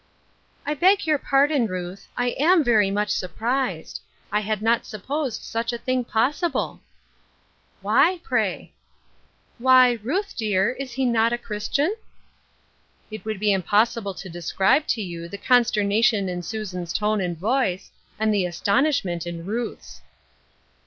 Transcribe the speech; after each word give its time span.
"I 0.65 0.73
beg 0.73 1.05
your 1.05 1.19
pardon, 1.19 1.67
Ruth. 1.67 2.07
I 2.17 2.29
am 2.39 2.63
very 2.63 2.89
much 2.89 3.11
surprised. 3.11 4.01
I 4.31 4.39
had 4.39 4.59
not 4.63 4.83
supposed 4.83 5.43
such 5.43 5.71
a 5.71 5.77
thing 5.77 6.05
possible." 6.05 6.81
"Why, 7.83 8.19
pray?"" 8.23 8.73
Why, 9.59 9.99
Ruth, 10.01 10.35
dear, 10.35 10.73
he 10.75 10.81
is 10.85 10.97
not 10.97 11.33
a 11.33 11.37
Christian?" 11.37 11.95
It 13.11 13.25
would 13.25 13.39
be 13.39 13.53
impossible 13.53 14.15
to 14.15 14.27
describe 14.27 14.87
to 14.87 15.03
you 15.03 15.27
the 15.27 15.37
248 15.37 15.45
Ruth 15.45 15.45
Ershine'f 15.45 15.45
Crosses, 15.45 15.67
consternation 15.67 16.29
in 16.29 16.41
Susan's 16.41 16.97
face 16.97 17.19
and 17.23 17.37
voice, 17.37 17.91
and 18.17 18.33
the 18.33 18.45
astonishment 18.47 19.27
in 19.27 19.45
Ruth's. 19.45 20.01